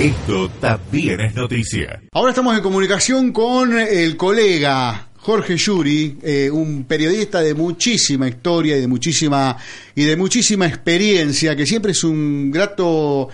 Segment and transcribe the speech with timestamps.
[0.00, 2.00] Esto también es noticia.
[2.14, 8.78] Ahora estamos en comunicación con el colega Jorge Yuri, eh, un periodista de muchísima historia
[8.78, 9.58] y de muchísima
[9.94, 13.28] y de muchísima experiencia, que siempre es un grato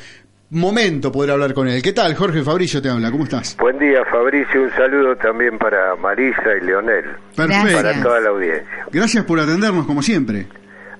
[0.50, 1.80] momento poder hablar con él.
[1.80, 2.16] ¿Qué tal?
[2.16, 3.56] Jorge Fabricio te habla, ¿cómo estás?
[3.60, 4.62] Buen día, Fabricio.
[4.62, 7.04] Un saludo también para Marisa y Leonel.
[7.36, 7.76] Perfecto.
[7.76, 8.86] Para toda la audiencia.
[8.90, 10.48] Gracias por atendernos como siempre.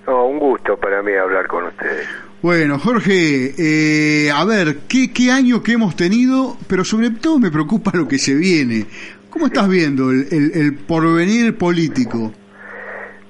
[0.07, 2.07] No, un gusto para mí hablar con ustedes.
[2.43, 6.57] Bueno, Jorge, eh, a ver, ¿qué, ¿qué año que hemos tenido?
[6.69, 8.87] Pero sobre todo me preocupa lo que se viene.
[9.31, 12.33] ¿Cómo estás viendo el, el, el porvenir político?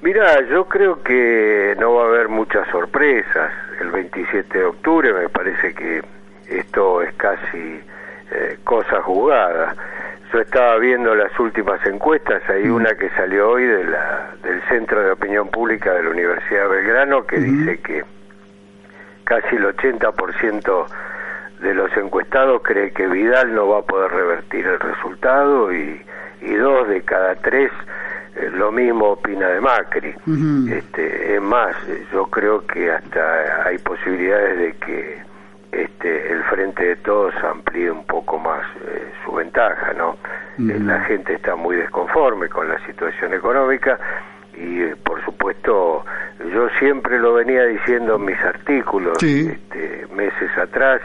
[0.02, 3.52] Mira, yo creo que no va a haber muchas sorpresas.
[3.80, 6.00] El 27 de octubre me parece que
[6.48, 7.80] esto es casi
[8.30, 9.74] eh, cosa jugada.
[10.36, 15.00] Yo estaba viendo las últimas encuestas, hay una que salió hoy de la, del Centro
[15.00, 18.04] de Opinión Pública de la Universidad de Belgrano que dice que
[19.24, 20.86] casi el 80%
[21.60, 26.02] de los encuestados cree que Vidal no va a poder revertir el resultado y,
[26.42, 27.72] y dos de cada tres
[28.34, 30.14] eh, lo mismo opina de Macri.
[30.70, 31.74] Este, es más,
[32.12, 35.18] yo creo que hasta hay posibilidades de que
[35.82, 40.16] este, el Frente de Todos amplíe un poco más eh, su ventaja, ¿no?
[40.58, 43.98] Eh, la gente está muy desconforme con la situación económica
[44.56, 46.04] y, eh, por supuesto,
[46.52, 49.48] yo siempre lo venía diciendo en mis artículos Sí.
[49.52, 51.00] este, meses atrás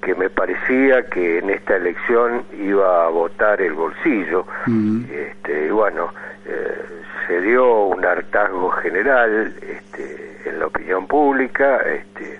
[0.00, 4.46] que me parecía que en esta elección iba a votar el bolsillo.
[4.66, 5.04] Mm.
[5.10, 6.12] Este, y bueno,
[6.46, 6.84] eh,
[7.26, 12.38] se dio un hartazgo general este, en la opinión pública, este,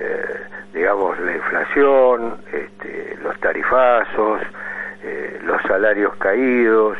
[0.00, 0.40] eh,
[0.72, 4.40] digamos, la inflación, este, los tarifazos,
[5.02, 6.96] eh, los salarios caídos,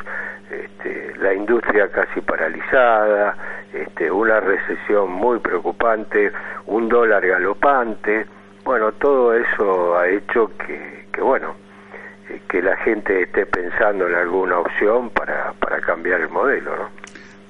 [0.51, 3.37] este, la industria casi paralizada,
[3.73, 6.33] este, una recesión muy preocupante,
[6.67, 8.27] un dólar galopante.
[8.65, 11.55] Bueno, todo eso ha hecho que, que bueno,
[12.29, 17.00] eh, que la gente esté pensando en alguna opción para, para cambiar el modelo, ¿no?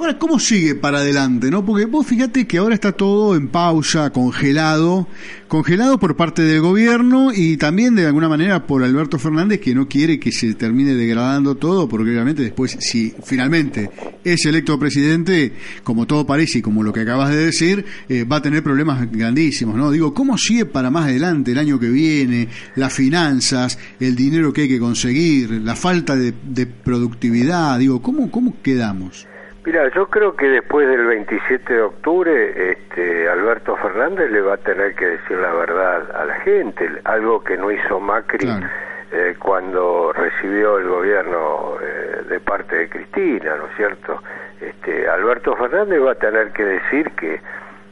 [0.01, 1.51] Ahora, ¿cómo sigue para adelante?
[1.51, 5.07] no Porque vos fíjate que ahora está todo en pausa, congelado,
[5.47, 9.89] congelado por parte del gobierno y también de alguna manera por Alberto Fernández que no
[9.89, 13.91] quiere que se termine degradando todo, porque obviamente después, si finalmente
[14.25, 15.53] es electo presidente,
[15.85, 19.07] como todo parece y como lo que acabas de decir, eh, va a tener problemas
[19.13, 19.91] grandísimos, ¿no?
[19.91, 24.63] Digo, ¿cómo sigue para más adelante el año que viene, las finanzas, el dinero que
[24.63, 27.79] hay que conseguir, la falta de, de productividad?
[27.79, 29.27] Digo, ¿cómo, cómo quedamos?
[29.71, 34.57] Mira, yo creo que después del 27 de octubre, este, Alberto Fernández le va a
[34.57, 38.67] tener que decir la verdad a la gente, algo que no hizo Macri Claro.
[39.13, 44.21] eh, cuando recibió el gobierno eh, de parte de Cristina, ¿no es cierto?
[44.61, 47.41] Este, Alberto Fernández va a tener que decir que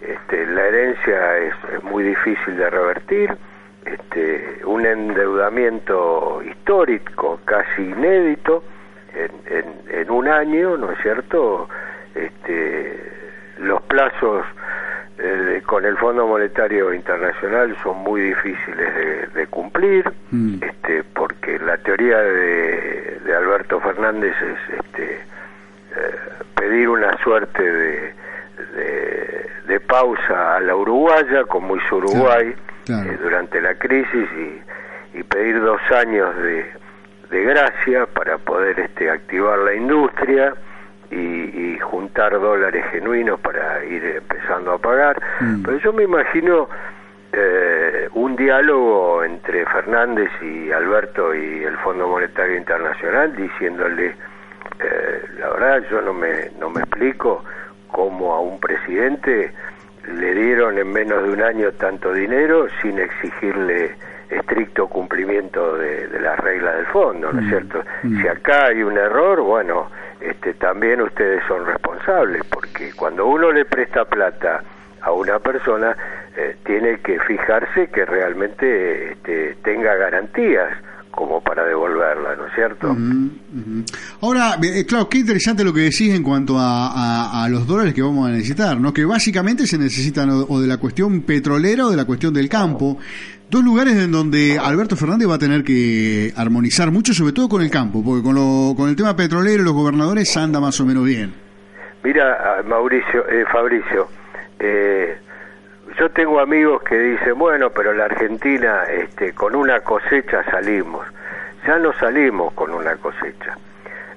[0.00, 3.36] este, la herencia es, es muy difícil de revertir,
[3.84, 8.64] este, un endeudamiento histórico, casi inédito,
[9.14, 11.68] en, en, en un año, ¿no es cierto?
[12.14, 13.12] Este,
[13.58, 14.44] los plazos
[15.18, 20.62] eh, con el Fondo Monetario Internacional son muy difíciles de, de cumplir, Mm.
[20.62, 25.20] este, porque la teoría de, de Alberto Fernández es este, eh,
[26.54, 28.12] pedir una suerte de,
[28.76, 32.54] de, de pausa a la uruguaya, como hizo Uruguay
[32.84, 33.10] claro.
[33.10, 36.66] eh, durante la crisis, y, y pedir dos años de,
[37.30, 40.54] de gracia para poder este, activar la industria
[41.10, 45.20] y, y juntar dólares genuinos para ir empezando a pagar.
[45.40, 45.62] Mm.
[45.62, 46.68] Pero yo me imagino
[47.32, 54.14] eh, un diálogo entre Fernández y Alberto y el Fondo Monetario Internacional diciéndole,
[54.80, 57.44] eh, la verdad yo no me, no me explico
[57.88, 59.52] cómo a un presidente
[60.06, 63.94] le dieron en menos de un año tanto dinero sin exigirle
[64.30, 67.82] estricto cumplimiento de, de las reglas del fondo, ¿no es Mm, cierto?
[68.02, 68.20] mm.
[68.22, 69.90] Si acá hay un error, bueno,
[70.20, 74.62] este, también ustedes son responsables, porque cuando uno le presta plata
[75.00, 75.96] a una persona,
[76.36, 80.68] eh, tiene que fijarse que realmente este, tenga garantías
[81.10, 82.96] como para devolverla, ¿no es cierto?
[84.20, 87.94] Ahora, eh, claro, qué interesante lo que decís en cuanto a, a- a los dólares
[87.94, 88.92] que vamos a necesitar, ¿no?
[88.92, 92.48] Que básicamente se necesitan o, o de la cuestión petrolera o de la cuestión del
[92.48, 92.98] campo.
[93.50, 97.62] Dos lugares en donde Alberto Fernández va a tener que armonizar mucho, sobre todo con
[97.62, 101.04] el campo, porque con, lo, con el tema petrolero los gobernadores anda más o menos
[101.04, 101.32] bien.
[102.04, 104.08] Mira, Mauricio, eh, Fabricio,
[104.60, 105.16] eh,
[105.98, 111.06] yo tengo amigos que dicen, bueno, pero la Argentina, este, con una cosecha salimos.
[111.66, 113.56] Ya no salimos con una cosecha.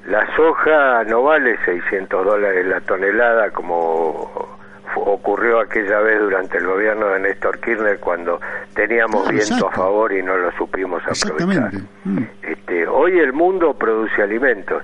[0.06, 4.60] La soja no vale 600 dólares la tonelada como
[4.96, 8.42] ocurrió aquella vez durante el gobierno de Néstor Kirchner cuando
[8.74, 11.72] teníamos Ah, viento a favor y no lo supimos aprovechar.
[12.04, 12.24] Mm.
[12.42, 14.84] Este, hoy el mundo produce alimentos.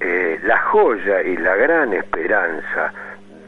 [0.00, 2.92] Eh, la joya y la gran esperanza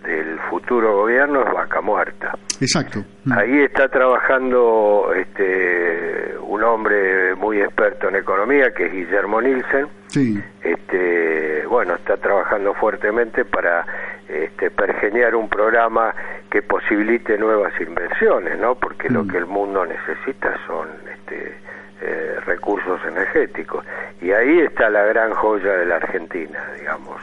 [0.04, 2.32] del futuro gobierno es vaca muerta.
[2.60, 3.00] Exacto.
[3.24, 3.32] Mm.
[3.32, 9.86] Ahí está trabajando este, un hombre muy experto en economía que es Guillermo Nielsen.
[10.08, 10.40] Sí.
[10.62, 13.84] Este, bueno, está trabajando fuertemente para
[14.28, 16.14] este, pergeñar un programa
[16.50, 18.74] que posibilite nuevas inversiones, ¿no?
[18.76, 19.28] Porque lo Mm.
[19.28, 21.56] que el mundo necesita son este,
[22.02, 23.84] eh, recursos energéticos.
[24.20, 27.20] Y ahí está la gran joya de la Argentina, digamos.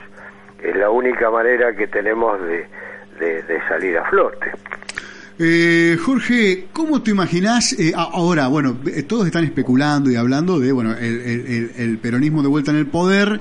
[0.63, 2.67] Es la única manera que tenemos de,
[3.19, 4.51] de- salir a flote.
[5.39, 7.73] Eh, Jorge, ¿cómo te imaginás?
[7.73, 12.47] eh, ahora, bueno, eh, todos están especulando y hablando de, bueno, el- el peronismo de
[12.49, 13.39] vuelta en el poder,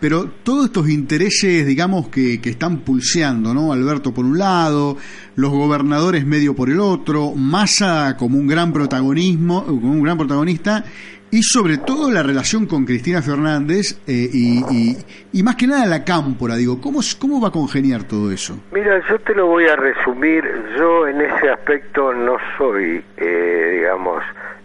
[0.00, 3.72] pero todos estos intereses, digamos, que, que están pulseando, ¿no?
[3.72, 4.96] Alberto por un lado,
[5.36, 10.84] los gobernadores medio por el otro, Massa como un gran protagonismo, como un gran protagonista,
[11.32, 14.96] y sobre todo la relación con Cristina Fernández eh, y, y-
[15.32, 18.56] y más que nada la cámpora, digo, ¿cómo, ¿cómo va a congeniar todo eso?
[18.70, 20.44] Mira, yo te lo voy a resumir.
[20.78, 24.22] Yo en ese aspecto no soy, eh, digamos,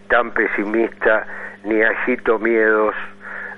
[0.09, 1.25] tan pesimista
[1.63, 2.93] ni agito miedos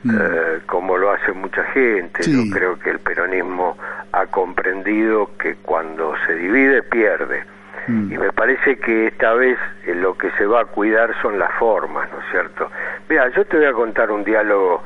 [0.02, 0.12] Mm.
[0.16, 2.24] eh, como lo hace mucha gente.
[2.24, 2.32] Sí.
[2.32, 3.78] Yo creo que el peronismo
[4.14, 7.44] ha comprendido que cuando se divide pierde.
[7.90, 8.14] Mm.
[8.14, 11.52] Y me parece que esta vez eh, lo que se va a cuidar son las
[11.58, 12.70] formas, ¿no es cierto?
[13.10, 14.84] Mira, yo te voy a contar un diálogo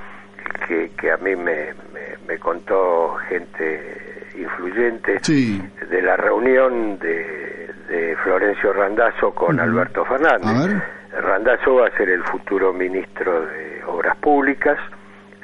[0.68, 5.62] que, que a mí me, me, me contó gente influyente Sí.
[5.90, 9.60] de la reunión de, de Florencio Randazzo con.
[9.60, 10.82] Alberto Fernández.
[11.22, 14.80] Randazzo va a ser el futuro ministro de Obras Públicas,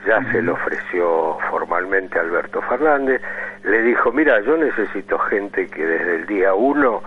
[0.07, 3.21] ya se le ofreció formalmente a Alberto Fernández,
[3.63, 7.03] le dijo, mira, yo necesito gente que desde el día uno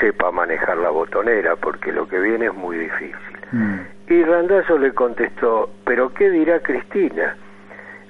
[0.00, 3.16] sepa manejar la botonera, porque lo que viene es muy difícil.
[3.52, 3.78] Mm.
[4.08, 7.36] Y Randazzo le contestó, ¿pero qué dirá Cristina?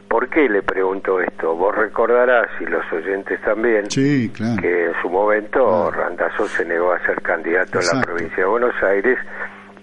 [0.09, 1.55] ¿Por qué le preguntó esto?
[1.55, 4.61] Vos recordarás, y los oyentes también, Sí, claro.
[4.61, 5.91] que en su momento Claro.
[5.93, 8.07] Randazzo se negó a ser candidato en la Exacto.
[8.09, 9.19] provincia de Buenos Aires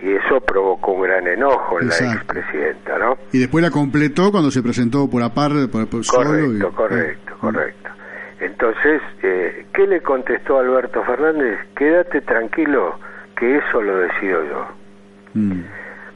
[0.02, 2.34] y eso provocó un gran enojo en la Exacto.
[2.34, 3.18] expresidenta, ¿no?
[3.32, 6.30] Y después la completó cuando se presentó por aparte, por, por solo.
[6.30, 7.38] Correcto, y- correcto, Ah.
[7.40, 7.87] correcto.
[8.60, 11.60] Entonces, eh, ¿qué le contestó Alberto Fernández?
[11.76, 12.98] Quédate tranquilo,
[13.36, 14.68] que eso lo decido yo.
[15.36, 15.62] Mm.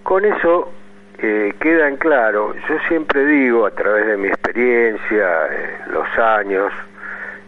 [0.02, 0.74] Con eso
[1.20, 6.74] eh, queda en claro, yo siempre digo a través de mi experiencia, eh, los años,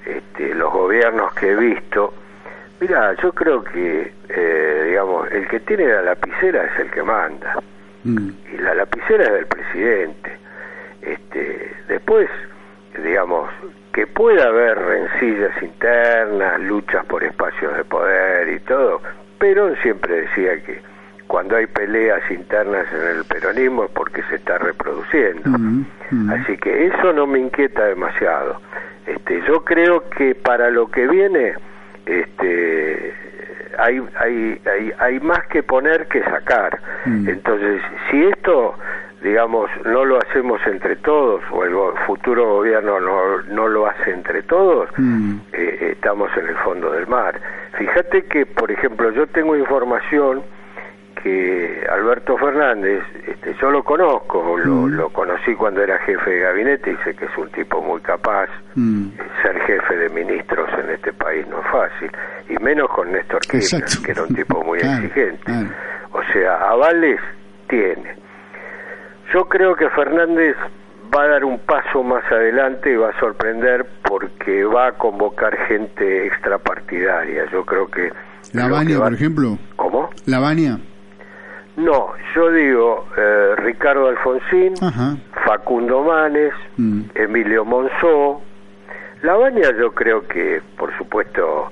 [0.06, 2.13] este, los gobiernos que he visto,
[2.80, 7.56] mira, yo creo que, eh, digamos, el que tiene la lapicera es el que manda,
[8.04, 8.30] Mm.
[8.54, 10.38] y la lapicera es del presidente.
[11.01, 12.30] Este, después,
[13.04, 13.50] digamos,
[13.94, 19.01] que pueda haber rencillas internas, luchas por espacios de poder y todo,
[19.38, 20.81] Perón siempre decía que
[21.28, 25.50] cuando hay peleas internas en el peronismo es porque se está reproduciendo.
[26.31, 28.62] Así que eso no me inquieta demasiado.
[29.06, 31.54] Este, yo creo que para lo que viene,
[32.06, 33.13] este,
[33.78, 36.80] hay, hay, hay, hay más que poner que sacar.
[37.06, 37.28] Mm.
[37.28, 38.75] Entonces, si esto,
[39.23, 41.73] digamos, no lo hacemos entre todos, o el
[42.05, 45.35] futuro gobierno no, no lo hace entre todos, Mm.
[45.53, 47.39] eh, estamos en el fondo del mar.
[47.77, 50.43] Fíjate que, por ejemplo, yo tengo información
[51.21, 54.95] que Alberto Fernández, este, yo lo conozco, lo, Mm.
[54.97, 58.49] lo conocí cuando era jefe de gabinete y sé que es un tipo muy capaz.
[58.75, 59.07] Mm.
[59.42, 62.11] Ser jefe de ministros en este país no es fácil,
[62.49, 64.03] y menos con Néstor Kirchner, Exacto.
[64.06, 65.44] que era un tipo muy Claro, exigente.
[65.45, 65.68] claro.
[66.11, 67.19] O sea, avales
[67.69, 68.15] tiene.
[69.33, 70.56] Yo creo que Fernández
[71.16, 75.56] va a dar un paso más adelante y va a sorprender porque va a convocar
[75.68, 77.45] gente extrapartidaria.
[77.52, 78.11] Yo creo que...
[78.54, 79.57] La va- por ejemplo.
[79.75, 80.09] ¿Cómo?
[80.25, 80.40] La.
[81.75, 85.16] No, yo digo eh, Ricardo Alfonsín, Ajá.
[85.45, 87.02] Facundo Manes, Mm.
[87.16, 88.42] Emilio Monzó.
[89.23, 91.71] La Baña yo creo que, por supuesto,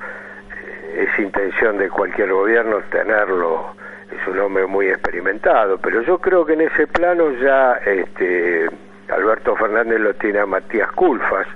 [0.96, 3.76] eh, es intención de cualquier gobierno tenerlo,
[4.22, 8.70] es un hombre muy experimentado, pero yo creo que en ese plano ya este,
[9.10, 11.48] Alberto Fernández lo tiene a Matías Culfas.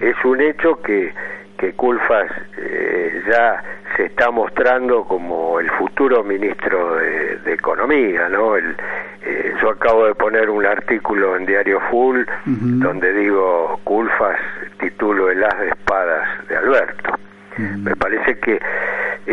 [0.00, 1.12] Es un hecho que,
[1.56, 3.62] que Culfas eh, ya
[3.96, 8.56] se está mostrando como el futuro ministro de, de Economía, ¿no?
[8.56, 8.76] El,
[9.22, 14.38] eh, yo acabo de poner un artículo en Diario Full donde digo Culfas
[14.78, 17.12] titulo El as de espadas de Alberto.
[17.58, 18.58] Me parece que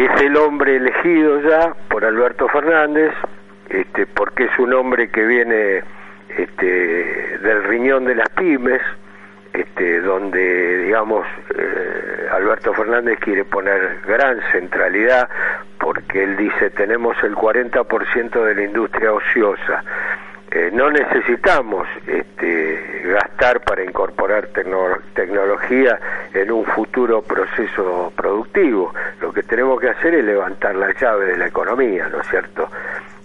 [0.05, 3.11] es el hombre elegido ya por Alberto Fernández,
[3.69, 5.83] este, porque es un hombre que viene
[6.37, 8.81] este, del riñón de las pymes,
[9.53, 11.25] este, donde, digamos,
[11.57, 15.27] eh, Alberto Fernández quiere poner gran centralidad
[15.79, 19.83] porque él dice tenemos el 40% de la industria ociosa.
[20.57, 24.47] Eh, no necesitamos este, gastar para incorporar
[25.13, 25.99] tecnología
[26.33, 28.91] en un futuro proceso productivo.
[29.21, 32.67] Lo que tenemos que hacer es levantar la llave de la economía, ¿no es cierto?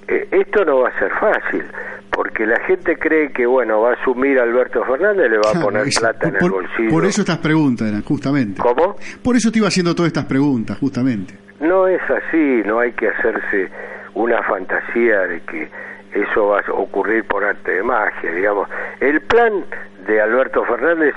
[0.08, 1.64] Eh, esto no va a ser fácil,
[2.10, 5.86] porque la gente cree que, bueno, va a asumir Alberto Fernández, le va a poner
[5.98, 6.90] plata en el bolsillo.
[6.90, 8.60] Por eso estas preguntas eran, justamente.
[8.60, 8.96] ¿Cómo?
[9.24, 11.32] Por eso te iba haciendo todas estas preguntas, justamente.
[11.60, 13.70] No es así, no hay que hacerse
[14.14, 15.70] una fantasía de que
[16.14, 18.68] eso va a ocurrir por arte de magia, digamos.
[19.00, 19.64] El plan
[20.06, 21.14] de Alberto Fernández,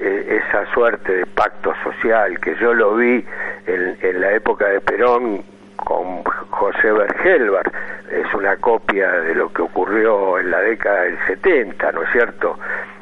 [0.00, 3.24] eh, esa suerte de pacto social que yo lo vi
[3.66, 5.42] en, la época de Perón
[5.76, 7.70] con José Bergelbar,
[8.10, 12.58] es una copia de lo que ocurrió en la década del 70, ¿no es cierto?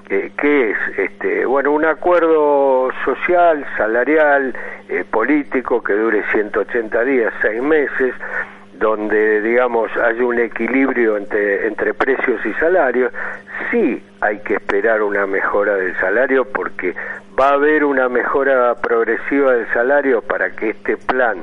[0.09, 0.79] Eh, ¿Qué es?
[0.99, 4.55] Este, bueno, un acuerdo social, salarial,
[4.89, 8.15] eh, político que dure 180 días, seis meses,
[8.79, 13.13] donde, digamos, hay un equilibrio entre, entre precios y salarios,
[13.71, 16.95] sí hay que esperar una mejora del salario porque
[17.39, 21.39] va a haber una mejora progresiva del salario para que este plan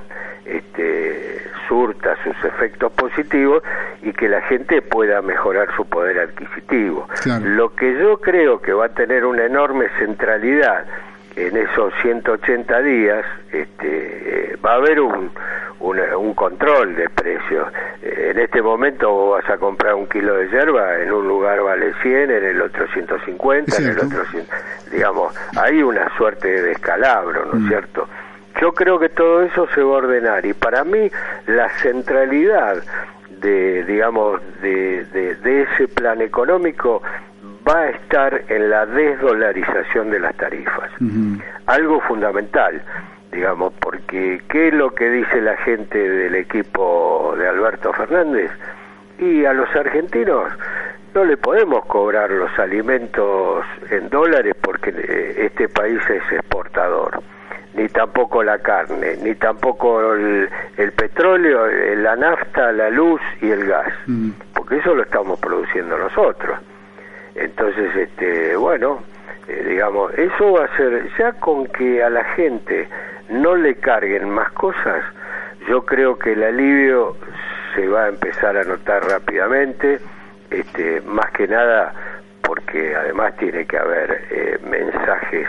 [0.45, 3.63] este, surta sus efectos positivos
[4.01, 7.07] y que la gente pueda mejorar su poder adquisitivo.
[7.41, 10.85] Lo que yo creo que va a tener una enorme centralidad
[11.35, 15.31] en esos 180 días este, va a haber un,
[15.79, 17.67] un, control de precios.
[18.01, 22.31] En este momento vas a comprar un kilo de hierba, en un lugar vale 100,
[22.31, 24.45] en el otro 150, en el otro 100,
[24.91, 27.67] digamos, hay una suerte de descalabro, ¿no es mm.
[27.67, 28.07] cierto?
[28.61, 31.09] Yo creo que todo eso se va a ordenar y para mí
[31.47, 32.83] la centralidad
[33.29, 37.01] de, digamos, de, de, ese plan económico
[37.67, 40.89] va a estar en la desdolarización de las tarifas.
[41.65, 42.81] Algo fundamental,
[43.31, 48.51] digamos, porque ¿qué es lo que dice la gente del equipo de Alberto Fernández?
[49.19, 50.51] Y a los argentinos
[51.13, 57.21] no le podemos cobrar los alimentos en dólares porque eh, este país es exportador
[57.75, 60.47] ni tampoco la carne, ni tampoco el,
[60.95, 61.65] petróleo,
[61.95, 63.91] la nafta, la luz y el gas,
[64.53, 66.59] porque eso lo estamos produciendo nosotros.
[67.35, 69.03] Entonces, este, bueno,
[69.47, 72.87] eh, digamos, eso va a ser, ya con que a la gente
[73.29, 75.03] no le carguen más cosas,
[75.67, 77.15] yo creo que el alivio
[77.75, 79.99] se va a empezar a notar rápidamente,
[80.51, 81.93] este, más que nada
[82.43, 85.47] porque además tiene que haber eh, mensajes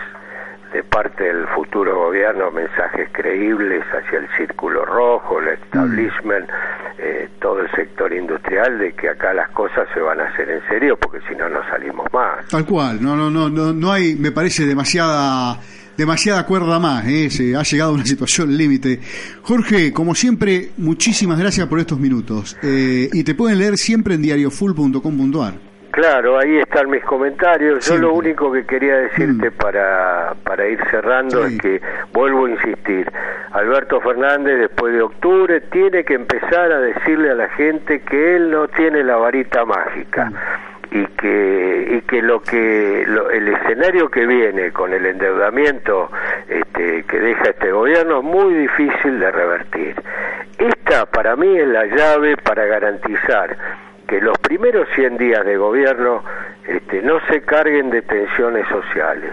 [0.74, 6.50] de parte del futuro gobierno mensajes creíbles hacia el círculo rojo, el establishment,
[6.98, 10.60] eh, todo el sector industrial de que acá las cosas se van a hacer en
[10.66, 12.48] serio porque si no no salimos más.
[12.48, 15.60] Tal cual, no no no no no hay me parece demasiada
[15.96, 17.30] demasiada cuerda más, ¿eh?
[17.30, 19.00] se ha llegado a una situación límite.
[19.42, 22.56] Jorge, como siempre, muchísimas gracias por estos minutos.
[22.62, 25.73] Eh, y te pueden leer siempre en diariofull.com.ar.
[25.94, 27.88] Claro, ahí están mis comentarios.
[27.88, 29.52] Yo lo único que quería decirte mm.
[29.52, 31.80] para, para ir cerrando es que,
[32.12, 33.08] vuelvo a insistir,
[33.52, 38.50] Alberto Fernández después de octubre tiene que empezar a decirle a la gente que él
[38.50, 40.24] no tiene la varita mágica.
[40.24, 40.34] Mm.
[40.90, 46.10] y que y que lo que el escenario que viene con el endeudamiento
[46.48, 49.94] este, que deja este gobierno es muy difícil de revertir.
[50.58, 53.56] Esta para mí es la llave para garantizar
[54.06, 56.22] que los primeros 100 días de gobierno
[56.66, 59.32] este, no se carguen de tensiones sociales.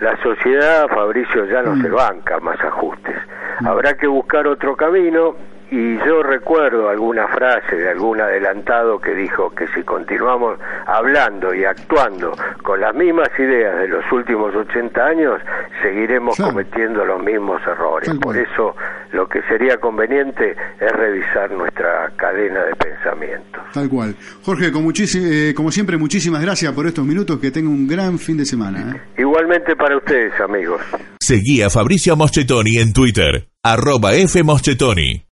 [0.00, 1.94] La sociedad, Fabricio, ya no se mm.
[1.94, 3.16] banca más ajustes.
[3.60, 3.66] Mm.
[3.66, 5.36] Habrá que buscar otro camino
[5.72, 11.64] y yo recuerdo alguna frase de algún adelantado que dijo que si continuamos hablando y
[11.64, 15.40] actuando con las mismas ideas de los últimos 80 años,
[15.82, 18.10] seguiremos cometiendo los mismos errores.
[18.20, 18.76] Por eso
[19.12, 23.60] lo que sería conveniente es revisar nuestra cadena de pensamiento.
[23.72, 24.14] Tal cual.
[24.42, 27.38] Jorge, eh, como siempre, muchísimas gracias por estos minutos.
[27.38, 28.94] Que tenga un gran fin de semana.
[28.94, 29.22] ¿eh?
[29.22, 30.82] Igualmente para ustedes, amigos.
[31.18, 34.42] Seguí a Fabricio Moschetoni en Twitter, arroba F.
[34.42, 35.24] Moschetoni.